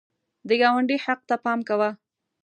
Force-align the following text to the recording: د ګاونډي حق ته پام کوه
د 0.47 0.49
ګاونډي 0.61 0.97
حق 1.05 1.19
ته 1.29 1.35
پام 1.43 1.59
کوه 1.69 1.89